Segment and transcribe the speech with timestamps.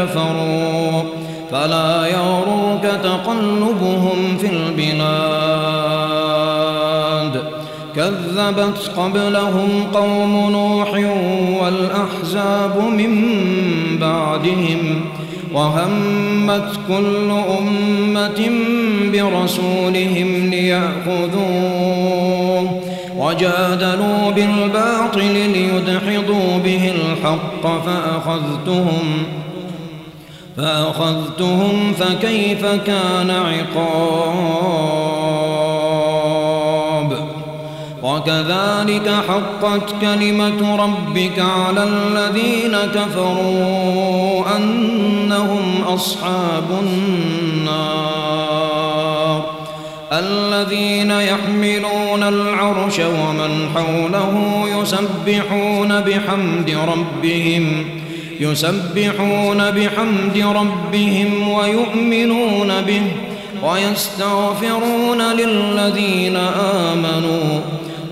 [0.00, 1.02] كفروا
[1.50, 5.10] فلا يغرك تقلبهم في البلاد
[7.96, 10.92] كذبت قبلهم قوم نوح
[11.62, 13.12] والأحزاب من
[14.00, 15.04] بعدهم
[15.54, 18.50] وهمت كل أمة
[19.12, 22.00] برسولهم ليأخذوه
[23.16, 29.24] وجادلوا بالباطل ليدحضوا به الحق فأخذتهم
[30.56, 34.90] فأخذتهم فكيف كان عقاب؟
[38.02, 48.20] وكذلك حقت كلمة ربك على الذين كفروا أنهم أصحاب النار
[50.12, 57.84] الذين يحملون العرش ومن حوله يسبحون بحمد ربهم.
[58.40, 63.02] يسبحون بحمد ربهم ويؤمنون به
[63.62, 66.36] ويستغفرون للذين
[66.82, 67.60] آمنوا.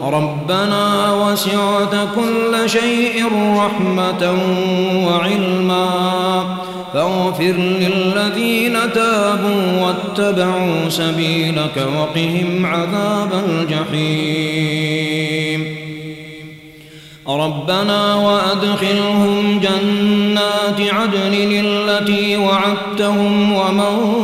[0.02, 3.24] ربنا وسعت كل شيء
[3.56, 4.34] رحمة
[5.06, 5.88] وعلما.
[6.94, 15.47] فاغفر للذين تابوا واتبعوا سبيلك وقهم عذاب الجحيم.
[17.28, 24.16] ربنا وأدخلهم جنات عدن التي وعدتهم ومن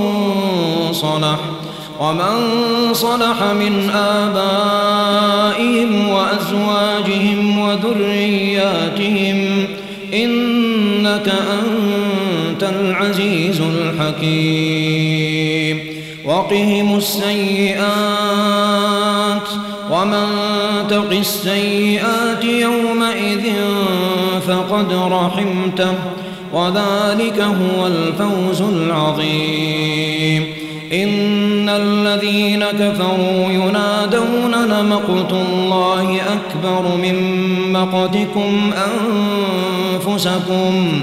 [0.93, 1.39] صلح
[2.01, 4.49] ومن صلح من آبائهم
[6.09, 9.67] وأزواجهم وذرياتهم
[10.15, 15.15] إنك أنت العزيز الحكيم.
[16.25, 17.85] وقهم السيئات
[19.91, 20.54] ومن
[20.95, 23.53] تق السيئات يومئذ
[24.47, 25.95] فقد رحمته
[26.53, 30.47] وذلك هو الفوز العظيم.
[30.93, 37.17] إن الذين كفروا ينادون لمقت الله أكبر من
[37.73, 38.71] مقتكم
[40.07, 41.03] أنفسكم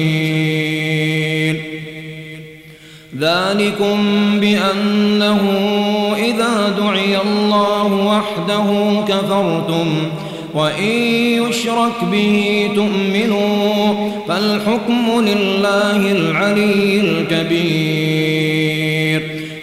[3.51, 3.97] ذلكم
[4.39, 5.41] بأنه
[6.17, 8.65] إذا دعي الله وحده
[9.07, 9.87] كفرتم
[10.53, 10.91] وإن
[11.49, 13.95] يشرك به تؤمنوا
[14.27, 18.41] فالحكم لله العلي الكبير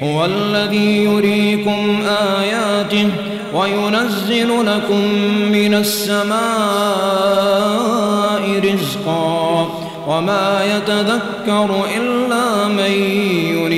[0.02, 2.02] هو الذي يريكم
[2.40, 3.08] آياته
[3.54, 5.00] وينزل لكم
[5.52, 6.38] من السماء
[8.64, 9.68] رزقا
[10.08, 12.92] وما يتذكر إلا من
[13.54, 13.77] يريب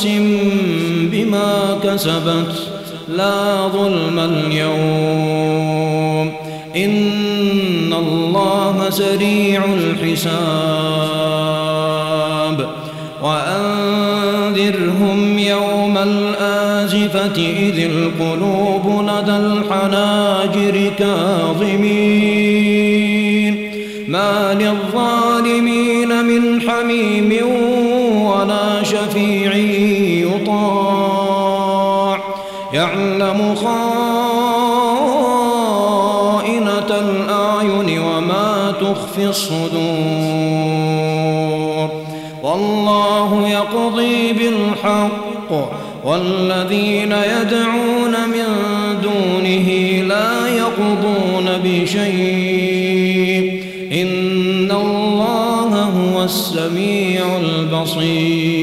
[0.00, 0.08] نفس
[1.12, 2.52] بما كسبت
[3.08, 4.72] لا ظلم اليوم.
[6.76, 10.30] إن الله سريع الحساب.
[13.22, 13.78] وأنذرهم
[15.38, 22.10] يوم الآزفة إذ القلوب لدى الحناجر كاظمين.
[24.08, 25.29] ما للظالمين
[39.10, 39.70] تخفي الصدور.
[42.42, 45.70] والله يقضي بالحق.
[46.04, 48.46] والذين يدعون من
[49.02, 49.68] دونه
[50.08, 53.64] لا يقضون بشيء.
[53.92, 58.59] إن الله هو السميع البصير.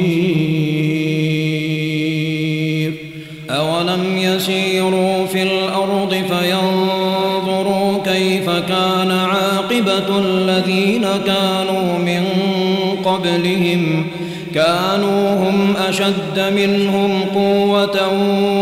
[9.97, 12.23] عاقبة الذين كانوا من
[13.05, 14.07] قبلهم
[14.53, 18.07] كانوا هم أشد منهم قوة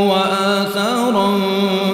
[0.10, 1.40] وآثارا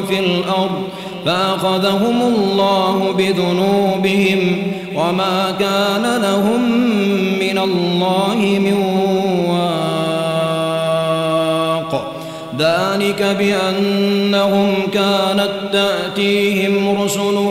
[0.09, 0.83] في الأرض
[1.25, 4.63] فأخذهم الله بذنوبهم
[4.95, 6.71] وما كان لهم
[7.39, 8.73] من الله من
[9.49, 9.91] واق
[12.59, 17.50] ذلك بأنهم كانت تأتيهم رسلهم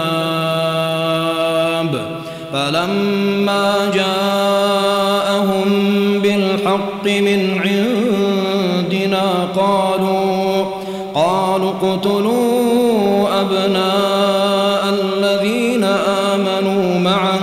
[2.53, 5.69] فلما جاءهم
[6.19, 10.65] بالحق من عندنا قالوا
[11.15, 15.83] قالوا اقتلوا أبناء الذين
[16.33, 17.39] آمنوا معه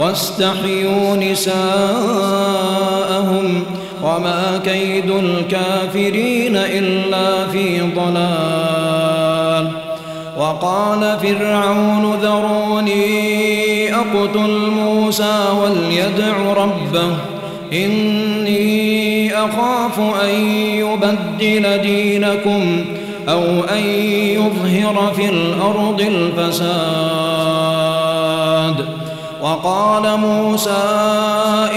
[0.00, 1.54] واستحيوا نساءهم
[4.02, 9.68] وما كيد الكافرين إلا في ضلال.
[10.38, 13.61] وقال فرعون ذروني
[14.02, 17.16] أقتل موسى وليدع ربه.
[17.72, 22.84] إني أخاف أن يبدل دينكم
[23.28, 23.84] أو أن
[24.36, 26.62] يظهر في الأرض الفساد.
[29.42, 30.84] وقال موسى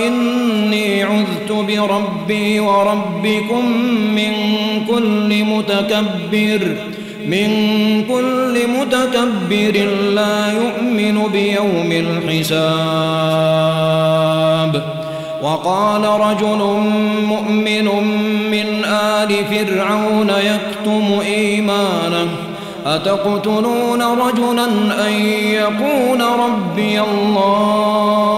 [0.08, 3.66] إني عذت بربي وربكم
[4.16, 4.34] من
[4.88, 6.78] كل متكبر.
[7.28, 7.50] من
[8.04, 9.76] كل متكبر
[10.14, 13.16] لا يؤمن بيوم الحساب.
[15.44, 16.62] وقال رجل
[17.28, 17.88] مؤمن
[18.52, 22.28] من آل فرعون يكتم إيمانه
[22.86, 24.66] أتقتلون رجلا
[25.08, 28.36] أن يقول ربي الله؟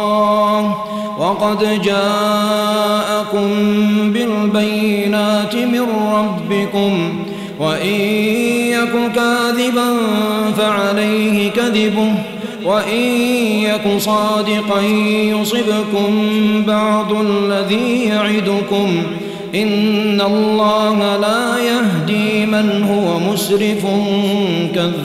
[1.19, 3.47] وقد جاءكم
[4.13, 7.23] بالبينات من ربكم
[7.59, 8.46] وإن
[8.87, 9.97] يك كاذبا
[10.57, 12.13] فعليه كذبه
[12.65, 13.01] وإن
[13.61, 14.81] يك صادقا
[15.21, 16.11] يصبكم
[16.67, 19.03] بعض الذي يعدكم
[19.55, 23.85] إن الله لا يهدي من هو مسرف
[24.75, 24.97] كذاب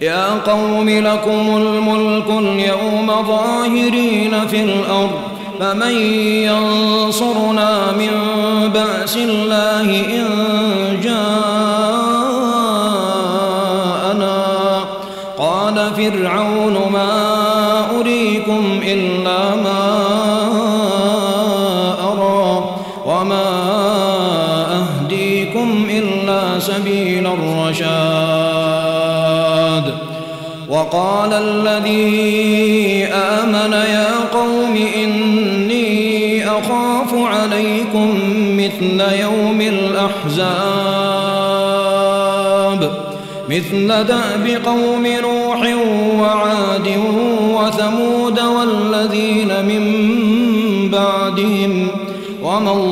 [0.00, 5.31] يا قوم لكم الملك اليوم ظاهرين في الأرض
[5.62, 5.96] فمن
[6.50, 8.10] ينصرنا من
[8.74, 9.88] بأس الله
[10.18, 10.26] إن
[11.02, 11.22] جاءنا.
[15.38, 17.10] قال فرعون ما
[18.00, 19.84] أريكم إلا ما
[22.12, 22.64] أرى
[23.06, 23.48] وما
[24.80, 28.72] أهديكم إلا سبيل الرشاد.
[30.68, 34.51] وقال الذي آمن يا قوم
[37.94, 38.10] عليكم
[38.56, 40.42] مثل يوم الأحزاب.
[43.48, 45.76] مثل دأب قوم نوح
[46.20, 47.00] وعاد
[47.54, 49.84] وثمود والذين من
[50.90, 51.88] بعدهم.
[52.42, 52.91] وما الله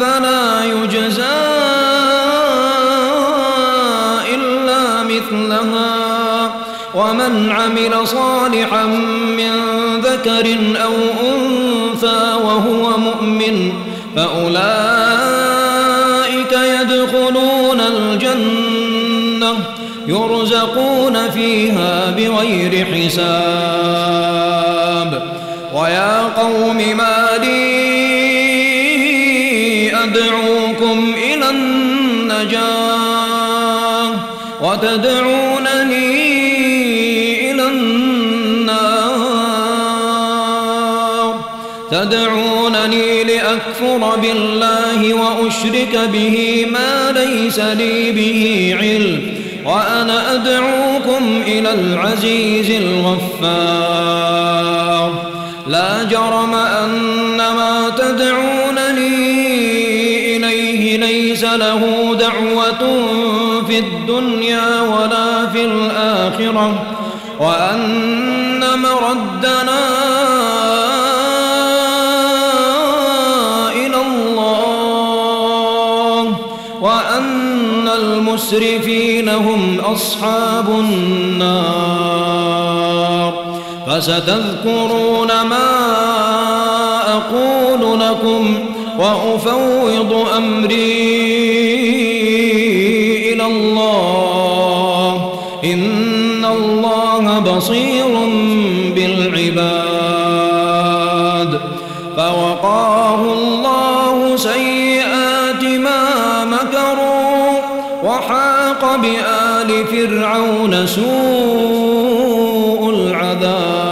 [0.00, 1.40] فلا يجزى
[4.34, 5.94] إلا مثلها.
[6.94, 8.84] ومن عمل صالحا
[9.38, 9.52] من
[10.00, 10.92] ذكر أو
[11.26, 13.72] أنثى وهو مؤمن
[14.16, 14.54] فأولئك
[16.52, 19.56] يدخلون الجنة
[20.06, 23.34] يرزقون فيها بغير حساب.
[25.74, 27.13] ويا قوم ما
[34.84, 36.10] وتدعونني
[37.50, 38.74] إلى النار.
[41.90, 49.34] تدعونني لأكفر بالله وأشرك به ما ليس لي به علم.
[49.64, 54.44] وأنا أدعوكم إلى العزيز الغفار.
[55.66, 59.16] لا جرم أن ما تدعونني
[60.36, 62.13] إليه ليس له
[64.18, 66.74] الدنيا ولا في الآخرة
[67.40, 69.80] وأن مردنا
[73.72, 74.76] إلى الله
[76.80, 81.74] وأن المسرفين هم أصحاب النار.
[83.86, 85.70] فستذكرون ما
[87.08, 88.58] أقول لكم
[88.98, 91.33] وأفوض أمري.
[96.44, 98.06] إن الله بصير
[98.94, 100.00] بالعباد
[102.16, 107.60] فوقاه الله سيئات ما مكروا
[108.04, 111.04] وحاق بآل فرعون سوء
[112.90, 113.84] العذاب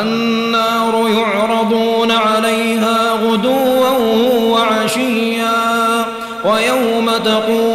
[0.00, 3.88] النار يعرضون عليها غدوا
[4.50, 5.78] وعشيا
[6.44, 7.67] ويوم تقوم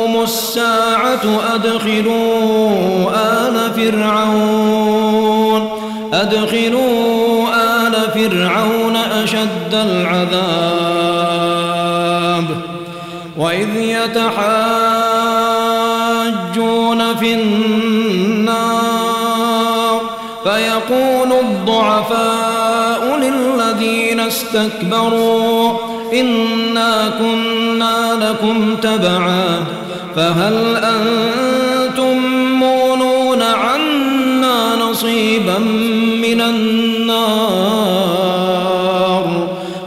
[1.26, 5.70] أدخلوا آل فرعون.
[6.14, 11.04] أدخلوا آل فرعون أشد العذاب.
[13.38, 14.64] وإذ يتحاجون
[17.16, 18.74] في النار
[20.44, 25.78] فيقول الضعفاء للذين استكبروا
[26.14, 29.66] إنا كنا لكم تبعا.
[30.16, 32.18] فهل أنتم
[32.60, 35.58] مونون عنا نصيبا
[36.22, 37.94] من النار؟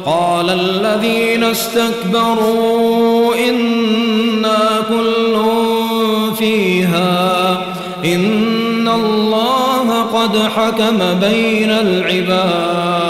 [0.07, 5.37] قال الذين استكبروا إنا كل
[6.39, 7.59] فيها.
[8.05, 13.07] إن الله قد حكم بين العباد.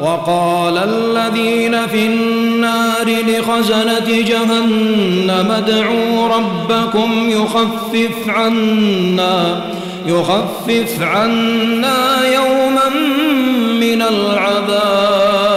[0.00, 2.41] وقال الذين في النار
[3.04, 5.50] لخزنة جهنم.
[5.50, 9.60] ادعوا ربكم يخفف عنا
[10.06, 12.88] يخفف عنا يوما
[13.80, 15.52] من العذاب.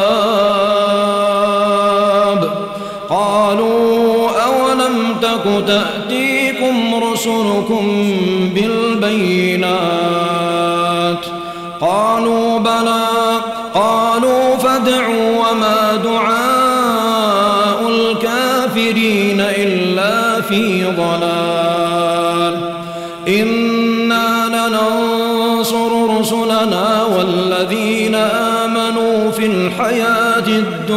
[3.09, 5.94] قالوا أولم تك تأتيكم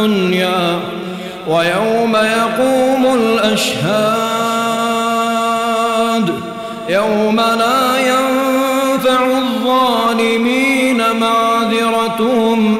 [0.09, 0.79] الدنيا
[1.47, 3.89] ويوم يقوم الأشهاد
[6.89, 12.77] يوم لا ينفع الظالمين معذرتهم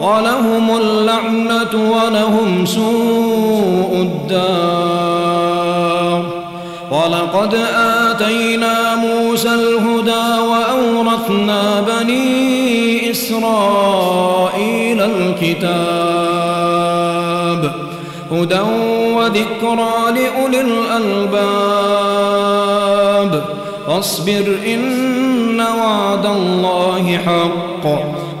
[0.00, 5.10] ولهم اللعنة ولهم سوء الدار
[6.90, 16.09] ولقد آتينا موسى الهدى وأورثنا بني إسرائيل الكتاب
[18.32, 18.60] هدى
[19.16, 21.70] وذكرى لأولي الألباب.
[23.86, 27.86] فاصبر إن وعد الله حق.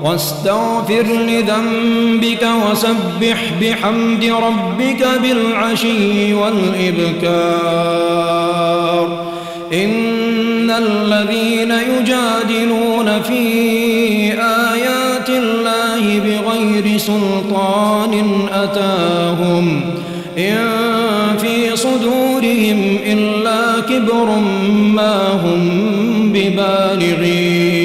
[0.04, 7.70] واستغفر لذنبك وسبح بحمد ربك بالعشي والإبكار.
[9.72, 13.42] إن الذين يجادلون في
[14.32, 15.69] آيات الله
[16.00, 19.80] بغير سلطان أتاهم
[20.38, 20.66] إن
[21.38, 24.38] في صدورهم إلا كبر
[24.70, 27.80] ما هم ببالغين.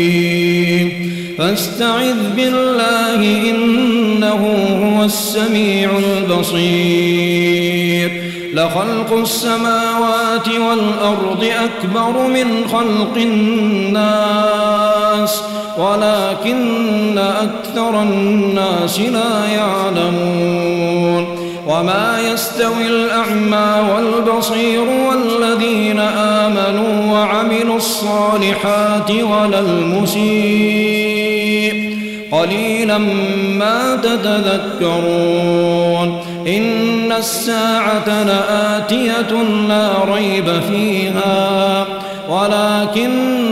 [1.37, 4.43] فاستعذ بالله إنه
[4.83, 7.45] هو السميع البصير.
[8.53, 14.35] لخلق السماوات والأرض أكبر من خلق الناس.
[15.77, 21.25] ولكن أكثر الناس لا يعلمون
[21.67, 30.95] وما يستوي الأعمى والبصير والذين آمنوا وعملوا الصالحات ولا المسيء.
[32.31, 32.97] قليلا
[33.59, 34.97] ما تتذكرون.
[36.47, 41.85] إن الساعة لآتية لا ريب فيها.
[42.29, 43.44] ولكن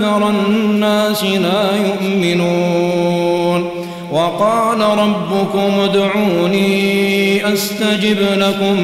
[0.00, 3.70] أكثر الناس لا يؤمنون.
[4.12, 8.76] وقال ربكم ادعوني أستجب لكم.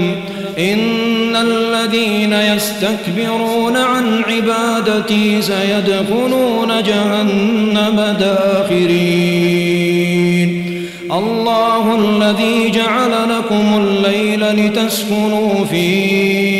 [0.58, 9.26] إن الذين يستكبرون عن عبادتي سيدخلون جهنم داخرين.
[11.12, 16.55] الله الذي جعل لكم الليل لتسكنوا فيه.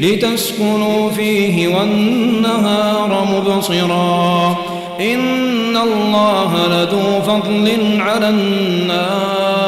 [0.00, 4.56] لتسكنوا فيه والنهار مبصرا.
[5.00, 9.66] إن الله لذو فضل على الناس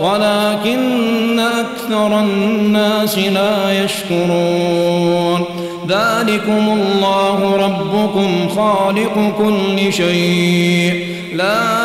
[0.00, 5.44] ولكن أكثر الناس لا يشكرون.
[5.88, 11.06] ذلكم الله ربكم خالق كل شيء.
[11.34, 11.77] لا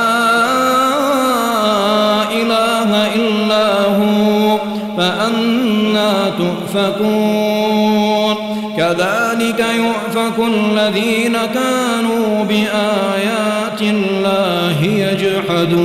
[6.74, 8.36] فأنا تؤفكون
[8.78, 15.84] كذلك يؤفك الذين كانوا بآيات الله يجحدون.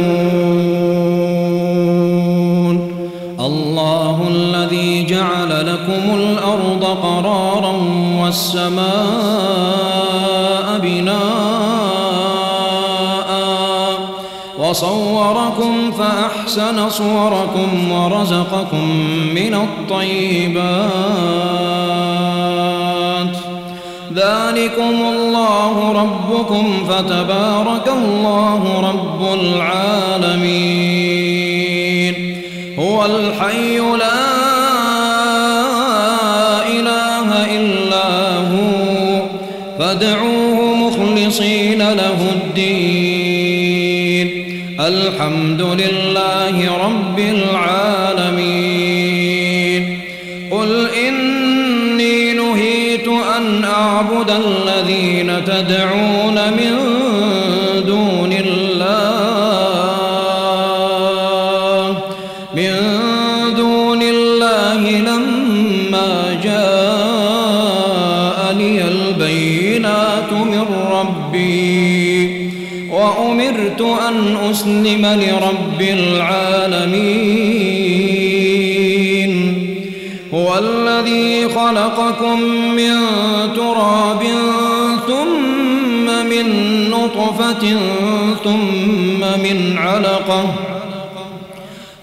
[3.40, 7.74] الله الذي جعل لكم الأرض قرارا
[8.22, 9.88] والسماء
[14.69, 18.91] وصوركم فأحسن صوركم ورزقكم
[19.35, 20.59] من الطيبات.
[24.15, 30.55] ذلكم الله ربكم فتبارك الله رب العالمين.
[32.79, 34.21] هو الحي لا
[36.67, 39.23] إله إلا هو.
[39.79, 40.38] فادعوه
[45.59, 48.38] الحمد لله رب العالمين.
[50.51, 56.08] قل إني نهيت أن أعبد الذين تدعون
[74.49, 77.29] أن أسلم لرب العالمين.
[80.35, 82.41] هو الذي خلقكم
[82.77, 82.95] من
[83.57, 84.23] تراب
[85.07, 86.47] ثم من
[86.91, 87.77] نطفة
[88.45, 90.55] ثم من علقة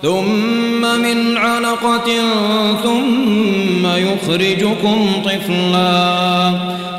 [0.01, 2.09] ثم من علقة
[2.83, 6.53] ثم يخرجكم طفلا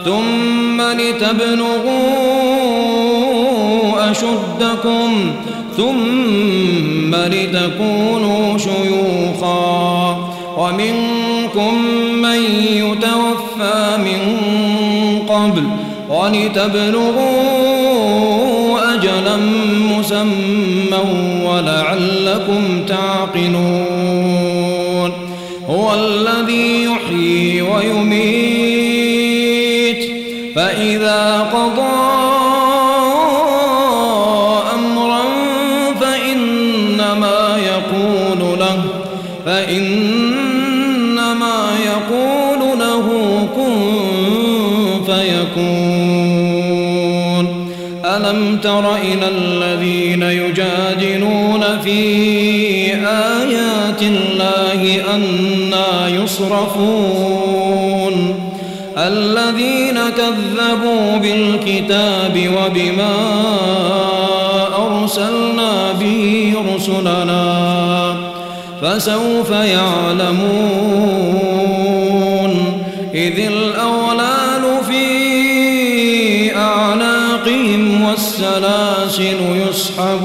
[0.04, 2.55] ثم لتبلغوا
[4.10, 5.32] أشدكم
[5.76, 10.16] ثم لتكونوا شيوخا
[10.58, 11.74] ومنكم
[12.22, 12.42] من
[12.72, 14.20] يتوفى من
[15.28, 15.64] قبل
[16.10, 17.56] ولتبلغوا
[18.94, 19.36] أجلا
[19.98, 20.98] مسمى
[21.44, 24.26] ولعلكم تعقلون
[25.68, 28.76] هو الذي يحيي ويميت
[30.56, 32.35] فإذا قضى
[48.76, 52.00] تر إلى الذين يجادلون في
[53.06, 57.64] آيات الله أنا يصرفون.
[58.98, 63.16] الذين كذبوا بالكتاب وبما
[64.86, 68.16] أرسلنا به رسلنا
[68.82, 70.66] فسوف يعلمون.
[73.14, 74.05] إذ الأولال
[78.16, 79.36] والسلاسل
[79.68, 80.16] يسحبون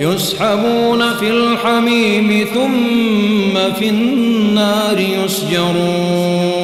[0.00, 6.58] يسحبون في الحميم ثم في النار يسجرون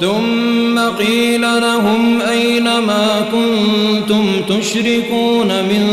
[0.00, 5.84] ثم قيل لهم أين ما كنتم تشركون من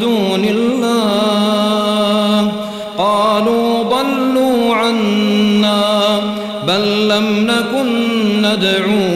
[0.00, 2.52] دون الله
[2.98, 6.20] قالوا ضلوا عنا
[6.66, 7.86] بل لم نكن
[8.42, 9.15] ندعو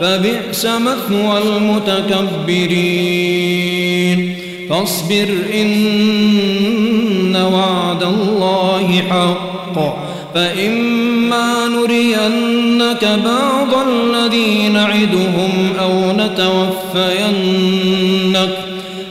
[0.00, 4.36] فبئس مثوى المتكبرين.
[4.70, 9.76] فاصبر إن وعد الله حق.
[10.34, 17.44] فإما نرينك بعض الذي نعدهم أو نتوفينك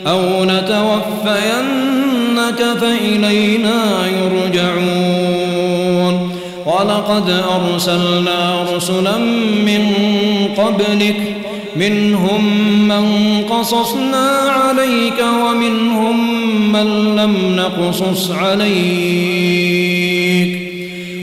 [0.08, 1.80] أو نتوفينك
[2.82, 6.16] فإلينا يرجعون.
[6.66, 9.18] ولقد أرسلنا رسلا
[9.66, 9.84] من
[10.60, 11.36] قبلك
[11.76, 12.44] منهم
[12.88, 13.06] من
[13.50, 16.18] قصصنا عليك ومنهم
[16.72, 19.90] من لم نقصص عليك.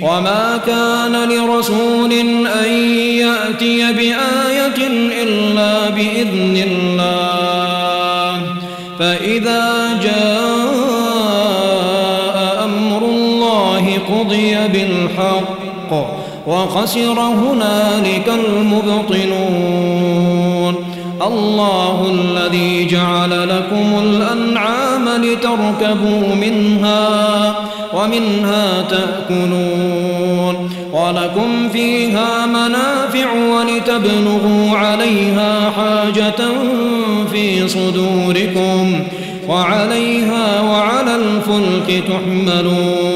[0.03, 2.13] وما كان لرسول
[2.47, 2.73] أن
[3.19, 4.87] يأتي بآية
[5.23, 8.43] إلا بإذن الله.
[8.99, 10.77] فإذا جاء
[12.65, 15.56] أمر الله قضي بالحق.
[16.47, 19.67] وخسر هنالك المبطلون.
[21.27, 27.55] الله الذي جعل لكم الأنعام لتركبوا منها
[27.95, 30.71] ومنها تأكلون.
[30.93, 36.49] ولكم فيها منافع ولتبلغوا عليها حاجة
[37.33, 39.01] في صدوركم
[39.49, 43.16] وعليها وعلى الفلك تحملون.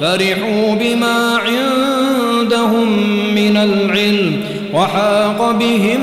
[0.00, 2.88] فرحوا بما عندهم
[3.34, 4.40] من العلم
[4.74, 6.02] وحاق بهم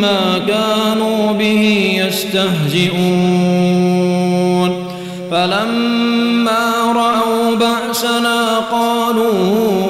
[0.00, 1.62] ما كانوا به
[2.06, 3.50] يستهزئون.
[5.30, 9.89] فلما رأوا بأسنا قالوا